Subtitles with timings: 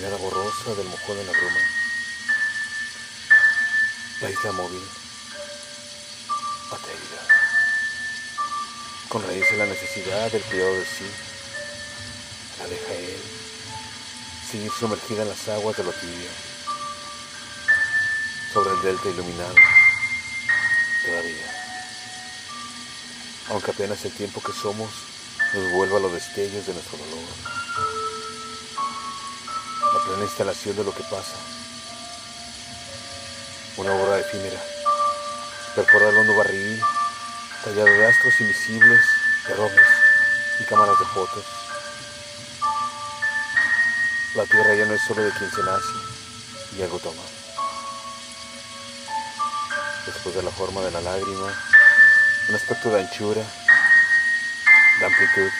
[0.00, 1.60] mirada borrosa del mojón en la bruma.
[4.22, 4.82] La isla móvil,
[6.72, 7.22] atérida,
[9.10, 11.04] con raíz en la necesidad del cuidado de sí,
[12.60, 13.22] la deja él,
[14.50, 16.30] seguir sumergida en las aguas de lo tibio,
[18.54, 19.54] sobre el delta iluminado,
[21.04, 21.76] todavía,
[23.50, 24.88] aunque apenas el tiempo que somos
[25.52, 27.59] nos vuelva a los destellos de nuestro dolor
[30.10, 31.36] plena instalación de lo que pasa.
[33.76, 34.60] Una obra efímera,
[35.76, 36.82] perforar el hondo barril,
[37.64, 39.00] tallado de astros invisibles,
[39.46, 39.54] de
[40.60, 41.44] y cámaras de fotos.
[44.34, 47.22] La tierra ya no es solo de quien se nace y algo toma.
[50.06, 51.54] Después de la forma de la lágrima,
[52.48, 53.42] un aspecto de anchura,
[54.98, 55.52] de amplitud.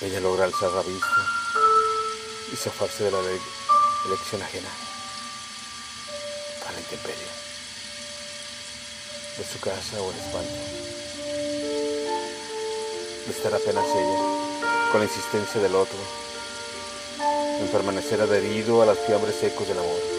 [0.00, 1.37] Ella logra alzar la vista
[2.52, 3.18] y zafarse de la
[4.06, 4.68] elección ajena
[6.66, 7.26] a la intemperie,
[9.36, 10.54] de su casa o el espanto,
[13.26, 15.98] de estar apenas ella, con la insistencia del otro,
[17.60, 20.18] en permanecer adherido a las fiambres secos del amor.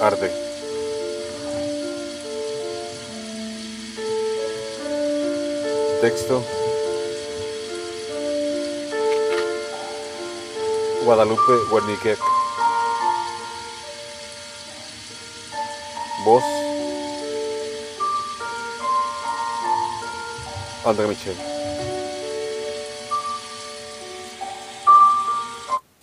[0.00, 0.49] Arde.
[6.00, 6.42] Texto.
[11.04, 12.16] Guadalupe Wernicke.
[16.24, 16.42] Voz.
[20.86, 21.49] André Michel.